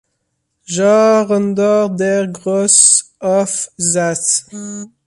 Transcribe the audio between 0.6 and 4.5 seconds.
Jahrhunderts: der Grosse Aufsatz.